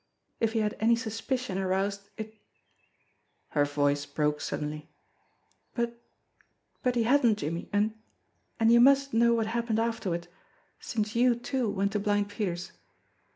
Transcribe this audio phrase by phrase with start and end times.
[0.39, 2.41] If he had any sus picion aroused it"
[3.49, 4.89] Her voice broke suddenly.
[5.75, 6.01] "But
[6.81, 7.93] but he hadn't, Jimmie, and
[8.59, 10.27] and you must know what hap pened afterward
[10.79, 12.71] since you, too, went to Blind Peter's."